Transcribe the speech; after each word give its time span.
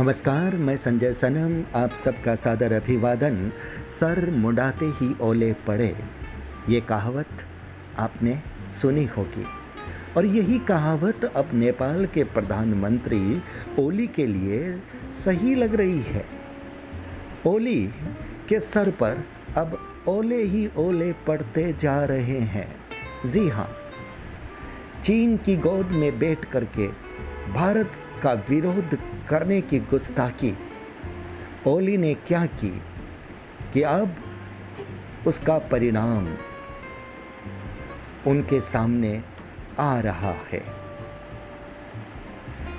नमस्कार, 0.00 0.56
मैं 0.56 0.76
संजय 0.76 1.12
सनम, 1.12 1.78
आप 1.80 1.90
सबका 1.90 2.34
सादर 2.34 2.72
अभिवादन, 2.72 3.52
सर 3.88 4.30
मुंडाते 4.30 4.86
ही 4.86 5.16
ओले 5.20 5.52
पड़े। 5.52 5.96
ये 6.68 6.80
कहावत 6.80 7.26
आपने 7.98 8.38
सुनी 8.80 9.04
होगी। 9.04 9.44
और 10.16 10.26
यही 10.26 10.58
कहावत 10.58 11.24
अब 11.24 11.50
नेपाल 11.54 12.06
के 12.06 12.24
प्रधानमंत्री 12.24 13.42
ओली 13.78 14.06
के 14.06 14.26
लिए 14.26 14.82
सही 15.12 15.54
लग 15.54 15.74
रही 15.74 16.00
है। 16.00 16.24
ओली 17.46 17.90
के 18.48 18.60
सर 18.60 18.90
पर 18.90 19.24
अब 19.56 19.96
ओले 20.08 20.42
ही 20.42 20.70
ओले 20.76 21.12
पड़ते 21.12 21.72
जा 21.72 22.04
रहे 22.04 22.38
हैं। 22.38 22.76
जी 23.26 23.48
हाँ 23.48 23.76
चीन 25.04 25.36
की 25.36 25.56
गोद 25.56 25.86
में 25.86 26.18
बैठ 26.18 26.44
करके 26.44 26.88
भारत 27.52 27.92
का 28.22 28.32
विरोध 28.32 28.98
करने 29.28 29.60
की 29.60 29.78
गुस्ताखी। 29.78 30.56
ओली 31.66 31.96
ने 31.96 32.14
क्या 32.14 32.46
की 32.46 32.82
कि 33.72 33.82
अब 33.82 34.16
उसका 35.26 35.58
परिणाम 35.58 36.36
उनके 38.26 38.60
सामने 38.60 39.22
आ 39.78 40.00
रहा 40.00 40.34
है। 40.52 40.62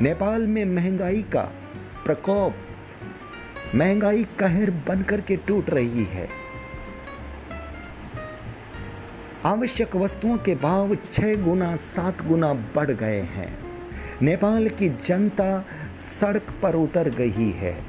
नेपाल 0.02 0.48
में 0.48 0.66
महँगाई 0.66 1.22
का 1.22 1.42
प्रकोप, 2.05 2.55
महँगाई 3.76 4.23
कहर 4.23 4.72
बनकर 4.72 5.22
के 5.22 5.36
टूट 5.38 5.70
रही 5.70 6.03
है। 6.03 6.28
आवश्यक 9.45 9.95
वस्तुओं 9.95 10.38
के 10.38 10.55
भाव 10.55 10.95
छह 10.95 11.36
गुना, 11.36 11.76
सात 11.76 12.26
गुना 12.26 12.53
बढ़ 12.53 12.92
गए 12.92 13.22
हैं। 13.22 13.70
नेपाल 14.23 14.69
की 14.69 14.89
जनता 14.89 15.66
सड़क 15.97 16.53
पर 16.64 16.75
उतर 16.75 17.09
गई 17.09 17.52
है। 17.52 17.83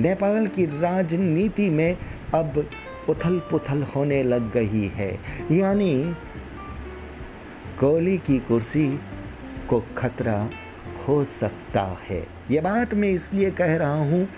नेपाल 0.00 0.46
की 0.46 0.64
राजनीति 0.66 1.70
में 1.70 1.96
अब 2.34 2.70
उथल 3.08 3.38
पुथल 3.38 3.82
होने 3.82 4.22
लग 4.22 4.52
गई 4.52 4.88
है। 4.94 5.18
यानी 5.52 6.14
कोहली 7.80 8.18
की 8.18 8.38
कुर्सी 8.38 9.00
को 9.68 9.84
खतरा 9.98 10.50
हो 11.08 11.24
सकता 11.24 11.98
है। 12.10 12.26
ये 12.50 12.60
बात 12.60 12.94
मैं 12.94 13.08
इसलिए 13.08 13.50
कह 13.50 13.76
रहा 13.76 14.00
हूँ 14.00 14.28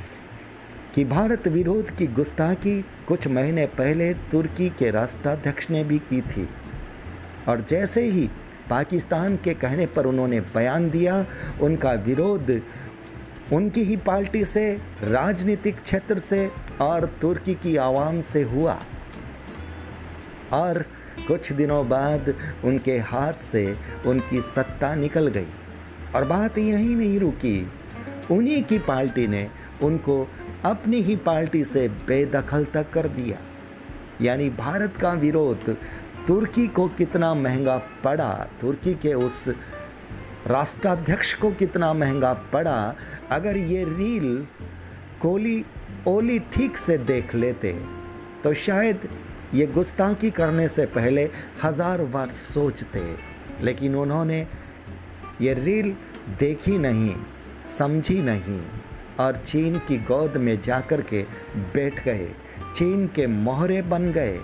कि 0.95 1.05
भारत 1.05 1.49
विरोध 1.49 1.97
की 1.97 2.07
गुस्ताखी 2.07 2.85
कुछ 3.09 3.29
महीने 3.29 3.67
पहले 3.67 4.15
तुर्की 4.15 4.69
के 4.69 4.91
राष्ट्राध्यक्ष 4.91 5.71
ने 5.71 5.85
भी 5.85 5.99
की 5.99 6.21
थी। 6.21 6.49
और 7.49 7.61
जैसे 7.61 8.03
ही 8.03 8.29
पाकिस्तान 8.71 9.37
के 9.37 9.55
कहने 9.55 9.87
पर 9.87 10.07
उन्होंने 10.07 10.41
बयान 10.41 10.91
दिया, 10.91 11.27
उनका 11.61 11.93
विरोध 11.93 12.63
उनकी 13.53 13.83
ही 13.83 13.97
पार्टी 13.97 14.45
से, 14.45 14.81
राजनीतिक 15.03 15.83
क्षेत्र 15.83 16.19
से 16.19 16.51
और 16.81 17.05
तुर्की 17.21 17.55
की 17.55 17.77
आवाम 17.77 18.21
से 18.21 18.43
हुआ। 18.43 18.81
और 20.53 20.85
कुछ 21.29 21.53
दिनों 21.53 21.89
बाद 21.89 22.35
उनके 22.65 22.99
हाथ 22.99 23.33
से 23.33 23.77
उनकी 24.07 24.41
सत्ता 24.41 24.95
निकल 24.95 25.29
गई। 25.29 25.47
और 26.15 26.25
बात 26.25 26.59
यही 26.59 26.95
नहीं 26.95 27.21
रुकी, 27.21 27.71
उन्हीं 28.31 28.63
की 28.63 28.79
पार्टी 28.79 29.27
ने 29.27 29.51
उनको 29.83 30.29
अपनी 30.65 31.03
ही 31.03 31.17
पार्टी 31.17 31.65
से 31.65 31.89
बेदखल 31.89 32.65
तक 32.65 32.91
कर 32.91 33.09
दिया। 33.09 33.39
यानी 34.21 34.51
भारत 34.51 34.97
का 34.97 35.13
विरोध 35.13 35.77
तुर्की 36.27 36.67
को 36.69 36.87
कितना 36.89 37.33
महँगा 37.35 37.77
पड़ा, 38.05 38.33
तुर्की 38.61 38.95
के 38.95 39.13
उस 39.17 39.45
राष्ट्राध्यक्ष 40.49 41.35
को 41.35 41.51
कितना 41.53 41.93
महँगा 41.95 42.33
पड़ा, 42.53 42.95
अगर 43.31 43.57
ये 43.57 43.85
रील 43.87 44.47
कोली 45.23 45.65
ओली 46.09 46.39
ठीक 46.55 46.79
से 46.79 46.97
देख 47.01 47.35
लेते 47.35 47.73
तो 48.45 48.53
शायद 48.57 49.09
ये 49.55 49.67
गुस्ताखी 49.69 50.31
करने 50.31 50.67
से 50.69 50.87
पहले 50.89 51.29
हज़ार 51.63 52.03
बार 52.07 52.31
सोचते। 52.31 53.03
लेकिन 53.61 53.95
उन्होंने 53.97 54.47
ये 55.41 55.55
रील 55.55 55.95
देखी 56.41 56.79
नहीं, 56.79 57.15
समझी 57.69 58.21
नहीं, 58.23 58.61
और 59.21 59.37
चीन 59.47 59.79
की 59.79 59.99
गोद 60.05 60.37
में 60.37 60.61
जाकर 60.63 61.01
के 61.03 61.23
बैठ 61.75 62.05
गए, 62.05 62.29
चीन 62.77 63.07
के 63.07 63.27
मोहरे 63.27 63.81
बन 63.85 64.11
गए। 64.13 64.39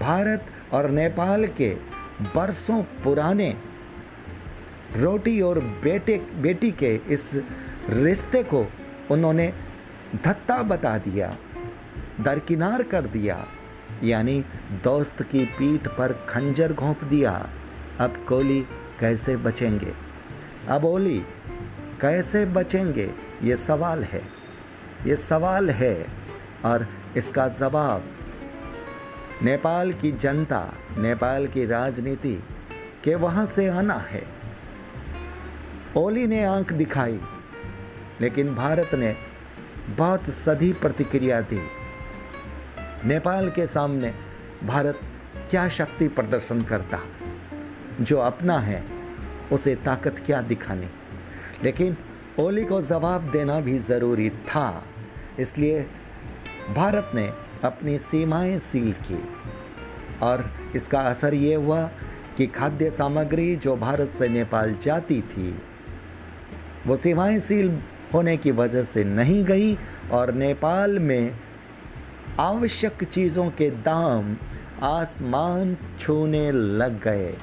भारत 0.00 0.46
और 0.72 0.90
नेपाल 0.90 1.46
के 1.46 1.70
बरसों 2.36 2.82
पुराने 3.04 3.54
रोटी 4.96 5.40
और 5.40 5.58
बेटे, 5.82 6.16
बेटी 6.18 6.70
के 6.72 6.94
इस 7.08 7.30
रिश्ते 7.88 8.42
को 8.42 8.66
उन्होंने 9.10 9.52
धत्ता 10.24 10.62
बता 10.62 10.96
दिया, 10.98 11.36
दरकिनार 12.20 12.82
कर 12.82 13.06
दिया, 13.06 13.46
यानी 14.04 14.40
दोस्त 14.84 15.22
की 15.22 15.44
पीठ 15.58 15.88
पर 15.88 16.12
खंजर 16.28 16.72
घोंप 16.72 17.04
दिया। 17.04 17.32
अब 18.00 18.24
कोहली 18.28 18.60
कैसे 19.00 19.36
बचेंगे? 19.36 19.92
अब 20.68 20.84
ओली 20.84 21.18
कैसे 22.00 22.44
बचेंगे? 22.46 23.10
ये 23.42 23.56
सवाल 23.56 24.04
है, 24.04 24.22
ये 25.06 25.16
सवाल 25.16 25.70
है, 25.70 26.06
और 26.64 26.86
इसका 27.16 27.48
जवाब 27.48 28.04
नेपाल 29.42 29.92
की 29.92 30.12
जनता, 30.12 30.72
नेपाल 30.98 31.46
की 31.46 31.66
राजनीति 31.66 32.44
के 33.04 33.14
वहाँ 33.14 33.46
से 33.46 33.68
आना 33.68 33.94
है। 33.94 34.22
ओली 35.96 36.26
ने 36.26 36.44
आँख 36.44 36.72
दिखाई, 36.72 37.20
लेकिन 38.20 38.54
भारत 38.54 38.90
ने 38.94 39.16
बहुत 39.88 40.30
सदी 40.30 40.72
प्रतिक्रिया 40.72 41.40
दी। 41.40 41.60
नेपाल 43.04 43.50
के 43.50 43.66
सामने 43.66 44.14
भारत 44.64 45.00
क्या 45.50 45.68
शक्ति 45.68 46.08
प्रदर्शन 46.08 46.62
करता? 46.62 46.98
जो 48.00 48.18
अपना 48.18 48.58
है, 48.58 48.84
उसे 49.52 49.74
ताकत 49.74 50.22
क्या 50.26 50.42
दिखानी? 50.42 50.88
लेकिन 51.64 51.96
ओली 52.38 52.64
को 52.64 52.82
जवाब 52.82 53.30
देना 53.30 53.60
भी 53.60 53.78
ज़रूरी 53.78 54.30
था, 54.30 54.84
इसलिए 55.38 55.86
भारत 56.74 57.10
ने 57.14 57.49
अपनी 57.64 57.98
सीमाएँ 57.98 58.58
सील 58.58 58.92
की। 58.92 59.22
और 60.22 60.50
इसका 60.76 61.00
असर 61.00 61.34
ये 61.34 61.54
हुआ 61.54 61.90
कि 62.36 62.46
खाद्य 62.46 62.90
सामग्री 62.90 63.56
जो 63.56 63.76
भारत 63.76 64.12
से 64.18 64.28
नेपाल 64.28 64.76
जाती 64.82 65.22
थी, 65.22 65.58
वो 66.86 66.96
सीमाएँ 66.96 67.38
सील 67.38 67.78
होने 68.14 68.36
की 68.36 68.50
वजह 68.50 68.82
से 68.82 69.04
नहीं 69.04 69.44
गई 69.44 69.78
और 70.12 70.34
नेपाल 70.34 70.98
में 70.98 71.36
आवश्यक 72.40 73.04
चीज़ों 73.04 73.50
के 73.50 73.70
दाम 73.70 74.36
आसमान 74.82 75.76
छूने 76.00 76.52
लग 76.52 77.02
गए। 77.02 77.34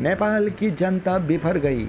नेपाल 0.00 0.50
की 0.50 0.70
जनता 0.70 1.18
बिफर 1.18 1.58
गई, 1.58 1.88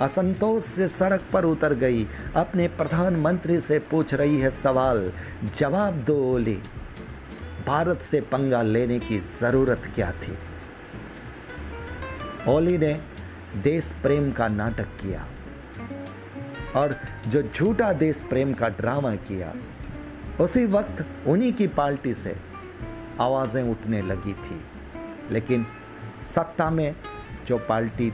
असंतोष 0.00 0.64
से 0.64 0.88
सड़क 0.88 1.22
पर 1.32 1.44
उतर 1.44 1.74
गई। 1.74 2.06
अपने 2.36 2.68
प्रधानमंत्री 2.68 3.60
से 3.60 3.78
पूछ 3.78 4.14
रही 4.14 4.40
है 4.40 4.50
सवाल, 4.50 5.12
जवाब 5.56 5.94
दो 5.94 6.34
ओली। 6.34 6.58
भारत 7.66 8.00
से 8.00 8.20
पंगा 8.20 8.62
लेने 8.62 8.98
की 8.98 9.18
ज़रूरत 9.18 9.82
क्या 9.94 10.12
थी? 10.12 10.38
ओली 12.48 12.78
ने 12.78 13.00
देश 13.62 13.92
प्रेम 14.02 14.32
का 14.32 14.48
नाटक 14.48 14.84
किया 14.84 15.26
और 16.76 16.96
जो 17.28 17.42
झूठा 17.42 17.92
देश 17.92 18.20
प्रेम 18.20 18.54
का 18.54 18.68
ड्रामा 18.68 19.14
किया, 19.14 19.54
उसी 20.40 20.64
वक्त 20.66 21.04
उन्हीं 21.26 21.52
की 21.52 21.66
पार्टी 21.66 22.14
से 22.14 22.36
आवाज़ें 23.20 23.62
उठने 23.62 24.02
लगी 24.02 24.32
थी। 24.32 24.60
लेकिन 25.30 25.66
सत्ता 26.24 26.70
में 26.70 26.96
जो 27.46 27.58
पार्टी 27.58 28.10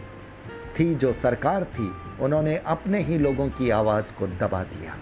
थी, 0.78 0.94
जो 0.94 1.12
सरकार 1.12 1.64
थी, 1.64 1.92
उन्होंने 2.20 2.56
अपने 2.56 3.02
ही 3.02 3.18
लोगों 3.18 3.48
की 3.48 3.70
आवाज़ 3.70 4.12
को 4.12 4.26
दबा 4.26 4.62
दिया। 4.62 4.96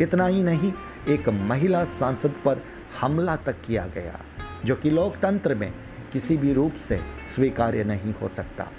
इतना 0.00 0.26
ही 0.26 0.42
नहीं, 0.42 0.72
एक 1.08 1.28
महिला 1.28 1.84
सांसद 1.84 2.34
पर 2.44 2.62
हमला 3.00 3.36
तक 3.36 3.56
किया 3.66 3.86
गया, 3.86 4.20
जो 4.64 4.76
कि 4.76 4.90
लोकतंत्र 4.90 5.54
में 5.54 5.72
किसी 6.12 6.36
भी 6.36 6.52
रूप 6.52 6.74
से 6.74 7.00
स्वीकार्य 7.34 7.84
नहीं 7.84 8.14
हो 8.14 8.28
सकता। 8.28 8.70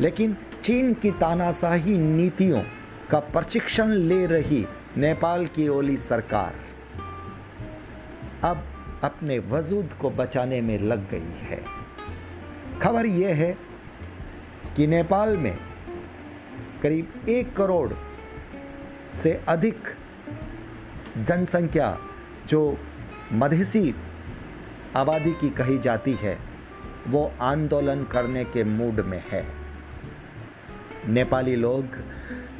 लेकिन 0.00 0.36
चीन 0.62 0.94
की 0.94 1.10
तानाशाही 1.10 1.98
नीतियों 1.98 2.62
का 3.10 3.18
प्रशिक्षण 3.18 3.88
ले 3.88 4.26
रही 4.26 4.66
नेपाल 4.96 5.46
की 5.46 5.68
ओली 5.68 5.96
सरकार 5.96 6.54
अब 8.42 8.64
अपने 9.04 9.38
वजूद 9.38 9.90
को 10.00 10.10
बचाने 10.10 10.60
में 10.60 10.78
लग 10.78 11.10
गई 11.10 11.36
है। 11.36 11.62
खबर 12.82 13.06
यह 13.06 13.34
है 13.34 13.58
कि 14.76 14.86
नेपाल 14.86 15.36
में 15.36 15.58
करीब 16.82 17.24
एक 17.28 17.56
करोड़ 17.56 17.92
से 19.14 19.40
अधिक 19.48 19.76
जनसंख्या, 21.18 21.98
जो 22.48 22.78
मधेसी 23.32 23.94
आबादी 24.96 25.32
की 25.32 25.48
कही 25.50 25.78
जाती 25.78 26.12
है, 26.12 26.38
वो 27.08 27.32
आंदोलन 27.40 28.04
करने 28.04 28.44
के 28.44 28.64
मूड 28.64 29.00
में 29.00 29.22
है। 29.28 29.44
नेपाली 31.08 31.56
लोग 31.56 31.96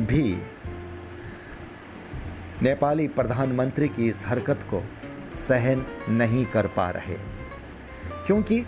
भी 0.00 0.22
नेपाली 2.62 3.08
प्रधानमंत्री 3.08 3.88
की 3.88 4.08
इस 4.08 4.26
हरकत 4.26 4.66
को 4.70 4.82
सहन 5.34 5.86
नहीं 6.08 6.46
कर 6.46 6.66
पा 6.66 6.90
रहे, 6.90 7.16
क्योंकि 8.26 8.60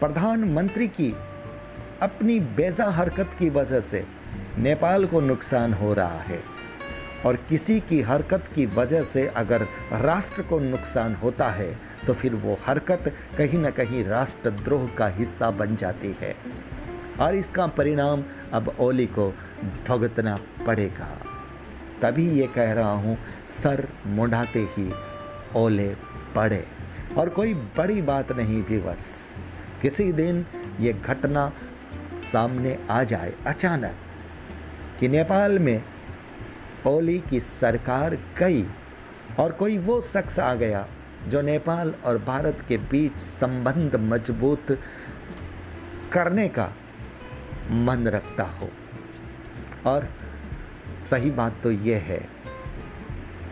प्रधानमंत्री 0.00 0.88
की 0.88 1.12
अपनी 2.02 2.40
बेजा 2.40 2.90
हरकत 2.90 3.30
की 3.38 3.50
वजह 3.50 3.80
से 3.80 4.04
नेपाल 4.58 5.06
को 5.06 5.20
नुकसान 5.20 5.72
हो 5.72 5.94
रहा 5.94 6.18
है। 6.18 6.42
और 7.26 7.36
किसी 7.36 7.80
की 7.80 8.00
हरकत 8.00 8.44
की 8.54 8.66
वजह 8.66 9.02
से 9.02 9.26
अगर 9.26 9.62
राष्ट्र 9.92 10.42
को 10.42 10.58
नुकसान 10.58 11.14
होता 11.14 11.48
है 11.48 11.78
तो 12.06 12.14
फिर 12.14 12.34
वो 12.34 12.56
हरकत 12.66 13.12
कहीं 13.38 13.58
ना 13.58 13.70
कहीं 13.70 14.04
राष्ट्रद्रोह 14.04 14.88
का 14.88 15.06
हिस्सा 15.08 15.50
बन 15.50 15.76
जाती 15.76 16.16
है। 16.20 16.34
और 17.20 17.34
इसका 17.34 17.66
परिणाम 17.66 18.24
अब 18.52 18.76
ओली 18.80 19.06
को 19.06 19.30
भुगतना 19.88 20.38
पड़ेगा। 20.66 21.18
तभी 22.02 22.30
ये 22.30 22.46
कह 22.46 22.72
रहा 22.72 22.92
हूँ, 22.92 23.18
सर 23.50 23.88
मुंडाते 24.06 24.68
ही 24.70 24.92
ओले 25.56 25.88
पड़े। 26.36 26.64
और 27.18 27.28
कोई 27.28 27.54
बड़ी 27.54 28.02
बात 28.02 28.32
नहीं 28.32 28.62
व्यूवर्स 28.62 29.30
किसी 29.82 30.12
दिन 30.12 30.46
ये 30.80 30.92
घटना 30.92 31.52
सामने 32.32 32.78
आ 32.90 33.02
जाए 33.02 33.32
अचानक। 33.46 33.94
कि 35.00 35.08
नेपाल 35.08 35.58
में 35.58 35.82
ओली 36.86 37.18
की 37.18 37.40
सरकार 37.40 38.14
गई 38.38 38.64
और 39.38 39.52
कोई 39.52 39.78
वो 39.78 40.00
शख्स 40.00 40.38
आ 40.38 40.54
गया 40.54 40.86
जो 41.28 41.40
नेपाल 41.40 41.94
और 42.04 42.18
भारत 42.18 42.64
के 42.68 42.76
बीच 42.76 43.16
संबंध 43.16 43.96
मज़बूत 43.96 44.78
करने 46.12 46.48
का 46.48 46.72
मन 47.70 48.08
रखता 48.08 48.42
हो। 48.42 48.70
और 49.86 50.08
सही 51.10 51.30
बात 51.30 51.56
तो 51.62 51.70
यह 51.70 51.98
है 51.98 52.28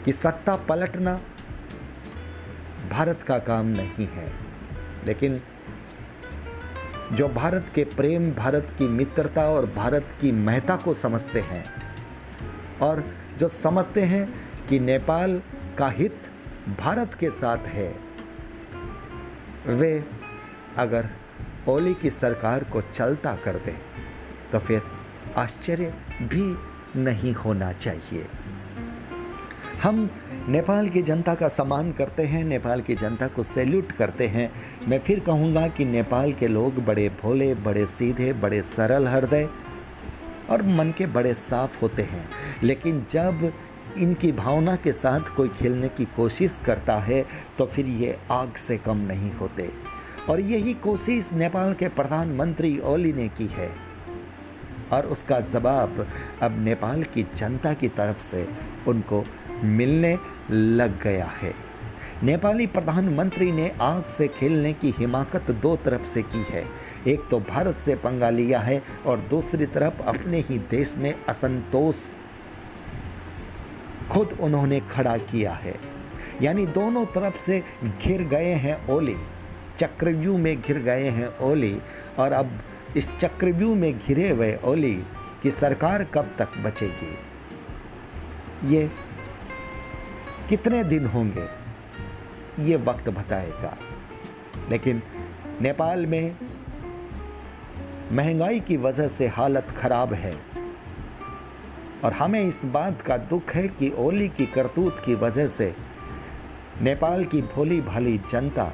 कि 0.05 0.13
सत्ता 0.13 0.57
पलटना 0.57 1.21
भारत 2.91 3.23
का 3.23 3.39
काम 3.39 3.67
नहीं 3.67 4.07
है। 4.07 4.33
लेकिन 5.07 5.41
जो 7.13 7.29
भारत 7.29 7.67
के 7.75 7.85
प्रेम, 7.85 8.33
भारत 8.33 8.75
की 8.79 8.89
मित्रता 8.89 9.49
और 9.51 9.67
भारत 9.67 10.07
की 10.21 10.33
महता 10.33 10.77
को 10.77 10.95
समझते 10.95 11.41
हैं 11.41 11.88
और 12.83 13.05
जो 13.39 13.49
समझते 13.49 14.03
हैं 14.03 14.29
कि 14.69 14.79
नेपाल 14.81 15.41
का 15.79 15.89
हित 15.89 16.17
भारत 16.79 17.15
के 17.15 17.31
साथ 17.31 17.67
है, 17.67 17.89
वे 19.67 20.05
अगर 20.77 21.09
ओली 21.69 21.95
की 21.95 22.11
सरकार 22.11 22.65
को 22.65 22.81
चलता 22.83 23.35
कर 23.37 23.57
दे 23.57 23.75
तो 24.53 24.59
फिर 24.59 24.83
आश्चर्य 25.37 25.95
भी 26.23 27.01
नहीं 27.01 27.33
होना 27.35 27.73
चाहिए। 27.73 28.27
हम 29.83 30.09
नेपाल 30.49 30.89
की 30.89 31.03
जनता 31.03 31.35
का 31.35 31.49
सम्मान 31.49 31.91
करते 31.93 32.23
हैं, 32.23 32.45
नेपाल 32.45 32.81
की 32.81 32.95
जनता 32.95 33.27
को 33.27 33.43
सैल्यूट 33.43 33.93
करते 33.93 34.27
हैं। 34.27 34.51
मैं 34.89 34.99
फिर 34.99 35.21
कहूँगा 35.21 35.67
कि 35.69 35.85
नेपाल 35.85 36.33
के 36.33 36.49
लोग 36.49 36.85
बड़े 36.85 37.09
भोले, 37.23 37.55
बड़े 37.55 37.87
सीधे, 37.87 38.33
बड़े 38.33 38.63
सरल 38.63 39.09
हृदय 39.09 39.49
और 40.51 40.63
मन 40.63 40.95
के 40.99 41.07
बड़े 41.07 41.35
साफ़ 41.35 41.81
होते 41.83 42.03
हैं। 42.03 42.29
लेकिन 42.63 43.07
जब 43.11 43.53
इनकी 43.99 44.33
भावना 44.33 44.77
के 44.77 44.93
साथ 44.93 45.37
कोई 45.37 45.49
खेलने 45.49 45.89
की 45.89 46.05
कोशिश 46.05 46.59
करता 46.67 46.97
है 46.99 47.27
तो 47.59 47.67
फिर 47.67 47.87
ये 47.87 48.19
आग 48.31 48.55
से 48.55 48.79
कम 48.79 48.97
नहीं 48.97 49.33
होते। 49.33 49.71
और 50.31 50.41
यही 50.41 50.75
कोशिश 50.75 51.31
नेपाल 51.33 51.75
के 51.75 51.89
प्रधानमंत्री 51.89 52.79
ओली 52.79 53.13
ने 53.13 53.29
की 53.29 53.47
है। 53.47 53.71
और 54.93 55.07
उसका 55.07 55.41
जवाब 55.41 56.07
अब 56.43 56.61
नेपाल 56.65 57.03
की 57.05 57.27
जनता 57.37 57.73
की 57.73 57.89
तरफ़ 57.89 58.21
से 58.21 58.49
उनको 58.89 59.25
मिलने 59.63 60.19
लग 60.51 61.03
गया 61.03 61.27
है। 61.27 61.68
नेपाली 62.23 62.67
प्रधानमंत्री 62.67 63.53
ने 63.53 63.71
आग 63.81 64.05
से 64.05 64.27
खेलने 64.29 64.73
की 64.73 64.91
हिमाकत 64.99 65.51
दो 65.51 65.75
तरफ़ 65.77 66.07
से 66.07 66.23
की 66.23 66.45
है। 66.51 66.65
एक 67.09 67.29
तो 67.31 67.39
भारत 67.41 67.79
से 67.79 67.95
पंगा 67.95 68.31
लिया 68.31 68.59
है 68.59 68.83
और 69.07 69.19
दूसरी 69.21 69.67
तरफ़ 69.67 70.03
अपने 70.03 70.41
ही 70.41 70.59
देश 70.59 70.95
में 70.97 71.15
असंतोष 71.29 71.97
खुद 74.11 74.37
उन्होंने 74.41 74.81
खड़ा 74.81 75.17
किया 75.17 75.53
है। 75.53 75.75
यानी 76.43 76.67
दोनों 76.67 77.05
तरफ़ 77.07 77.41
से 77.41 77.63
घिर 77.85 78.23
गए 78.23 78.53
हैं 78.55 78.89
ओली। 78.89 79.17
चक्रव्यूह 79.79 80.39
में 80.39 80.61
घिर 80.61 80.79
गए 80.79 81.09
हैं 81.09 81.39
ओली 81.39 81.81
और 82.19 82.33
अब 82.33 82.59
इस 82.97 83.09
चक्रव्यूह 83.19 83.77
में 83.77 83.99
घिरे 83.99 84.29
हुए 84.31 84.55
ओली 84.65 84.95
की 85.43 85.51
सरकार 85.51 86.05
कब 86.05 86.35
तक 86.39 86.59
बचेगी? 86.59 87.15
ये 88.75 88.91
कितने 90.49 90.85
दिन 90.85 91.07
होंगे? 91.07 91.58
ये 92.59 92.77
वक्त 92.77 93.09
बताएगा। 93.09 93.79
लेकिन 94.71 95.03
नेपाल 95.61 96.07
में 96.07 96.37
महँगाई 98.13 98.61
की 98.61 98.77
वजह 98.77 99.09
से 99.09 99.27
हालत 99.27 99.67
खराब 99.71 100.13
है। 100.13 100.37
और 102.05 102.13
हमें 102.13 102.41
इस 102.41 102.65
बात 102.65 103.03
का 103.03 103.17
दुख 103.17 103.51
है 103.51 103.69
कि 103.69 103.93
ओली 103.99 104.29
की 104.29 104.47
करतूत 104.47 105.03
की 105.05 105.15
वजह 105.15 105.47
से 105.47 105.75
नेपाल 106.83 107.25
की 107.25 107.43
भोली 107.43 107.81
भाली 107.81 108.21
जनता 108.31 108.73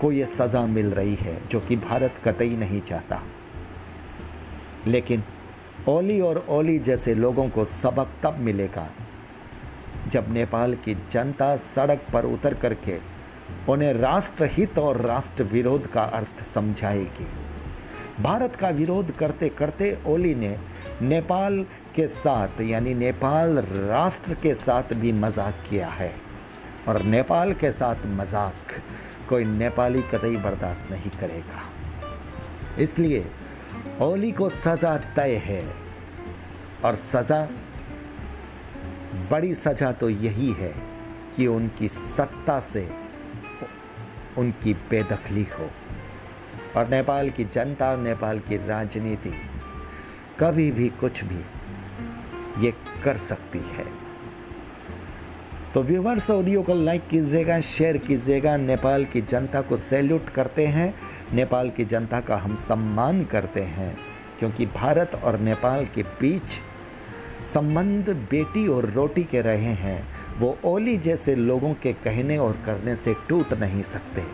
को 0.00 0.12
ये 0.12 0.26
सज़ा 0.26 0.66
मिल 0.66 0.86
रही 0.86 1.14
है, 1.14 1.48
जो 1.48 1.60
कि 1.60 1.76
भारत 1.76 2.14
कतई 2.24 2.50
नहीं 2.50 2.80
चाहता। 2.80 3.22
लेकिन 4.86 5.22
ओली 5.88 6.20
और 6.20 6.46
ओली 6.48 6.78
जैसे 6.78 7.14
लोगों 7.14 7.48
को 7.48 7.64
सबक 7.64 8.08
तब 8.22 8.38
मिलेगा 8.38 8.90
जब 10.12 10.32
नेपाल 10.32 10.74
की 10.74 10.94
जनता 11.12 11.54
सड़क 11.56 12.06
पर 12.12 12.24
उतर 12.24 12.54
करके 12.54 12.98
उन्हें 13.68 13.92
राष्ट्रहित 13.92 14.78
और 14.78 15.00
राष्ट्र 15.00 15.44
विरोध 15.44 15.86
का 15.86 16.02
अर्थ 16.02 16.42
समझाएगी। 16.44 17.26
भारत 18.20 18.56
का 18.56 18.68
विरोध 18.68 19.10
करते 19.10 19.48
करते 19.48 19.96
ओली 20.06 20.34
ने 20.34 20.56
नेपाल 21.02 21.64
के 21.94 22.06
साथ, 22.06 22.60
यानी 22.60 22.94
नेपाल 22.94 23.58
राष्ट्र 23.58 24.34
के 24.34 24.54
साथ 24.54 24.94
भी 24.94 25.12
मज़ाक 25.12 25.64
किया 25.70 25.88
है। 25.88 26.12
और 26.88 27.02
नेपाल 27.02 27.52
के 27.52 27.72
साथ 27.72 28.06
मज़ाक 28.06 28.80
कोई 29.28 29.44
नेपाली 29.44 30.02
कतई 30.02 30.36
बर्दाश्त 30.36 30.90
नहीं 30.90 31.10
करेगा। 31.10 31.62
इसलिए 32.78 33.24
ओली 34.02 34.32
को 34.32 34.48
सज़ा 34.50 34.96
तय 35.16 35.42
है। 35.44 35.62
और 36.84 36.94
सज़ा 36.94 37.46
बड़ी 39.30 39.54
सज़ा 39.54 39.92
तो 39.92 40.08
यही 40.10 40.52
है 40.52 40.74
कि 41.36 41.46
उनकी 41.46 41.88
सत्ता 41.88 42.58
से 42.60 42.88
उनकी 44.38 44.74
बेदखली 44.90 45.46
हो। 45.58 45.70
और 46.76 46.88
नेपाल 46.88 47.30
की 47.30 47.44
जनता 47.44 47.90
और 47.90 47.98
नेपाल 47.98 48.38
की 48.38 48.56
राजनीति 48.66 49.32
कभी 50.40 50.70
भी 50.70 50.88
कुछ 51.00 51.22
भी 51.24 52.64
ये 52.64 52.72
कर 53.04 53.16
सकती 53.16 53.58
है। 53.58 53.86
तो 55.74 55.82
व्यूवर्स 55.82 56.30
ऑडियो 56.30 56.62
को 56.62 56.74
लाइक 56.74 57.06
कीजिएगा 57.08 57.60
शेयर 57.60 57.96
कीजिएगा। 57.98 58.56
नेपाल 58.56 59.04
की 59.04 59.20
जनता 59.22 59.60
को 59.60 59.76
सैल्यूट 59.76 60.28
करते 60.28 60.66
हैं। 60.66 60.94
नेपाल 61.32 61.70
की 61.70 61.84
जनता 61.84 62.20
का 62.20 62.36
हम 62.36 62.56
सम्मान 62.56 63.24
करते 63.24 63.60
हैं, 63.60 63.96
क्योंकि 64.38 64.66
भारत 64.66 65.20
और 65.24 65.38
नेपाल 65.40 65.86
के 65.86 66.02
बीच 66.02 66.58
संबंध 67.42 68.10
बेटी 68.10 68.68
और 68.68 68.90
रोटी 68.90 69.24
के 69.24 69.40
रहे 69.40 69.72
हैं। 69.74 70.08
वो 70.38 70.58
ओली 70.64 70.96
जैसे 70.96 71.34
लोगों 71.34 71.74
के 71.74 71.92
कहने 71.92 72.38
और 72.38 72.52
करने 72.66 72.96
से 72.96 73.14
टूट 73.28 73.52
नहीं 73.52 73.82
सकते। 73.82 74.24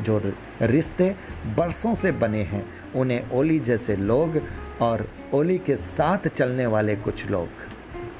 जो 0.00 0.32
रिश्ते 0.62 1.16
बरसों 1.46 1.94
से 1.94 2.12
बने 2.12 2.42
हैं, 2.42 2.92
उन्हें 2.92 3.30
ओली 3.30 3.58
जैसे 3.58 3.96
लोग 3.96 4.42
और 4.80 5.08
ओली 5.34 5.58
के 5.58 5.76
साथ 5.76 6.28
चलने 6.28 6.66
वाले 6.66 6.96
कुछ 6.96 7.26
लोग 7.26 7.48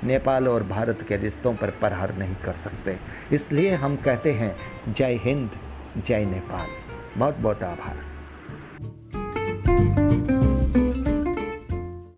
नेपाल 0.04 0.48
और 0.48 0.64
भारत 0.64 1.02
के 1.08 1.16
रिश्तों 1.16 1.54
पर 1.54 1.70
प्रहार 1.70 2.16
नहीं 2.16 2.34
कर 2.34 2.52
सकते। 2.52 2.96
इसलिए 3.32 3.70
हम 3.70 3.96
कहते 3.96 4.32
हैं, 4.32 4.56
जय 4.92 5.20
हिंद, 5.22 5.50
जय 6.06 6.24
नेपाल। 6.24 6.68
बहुत 7.20 7.36
बहुत 7.36 7.62
आभार। 7.62 8.15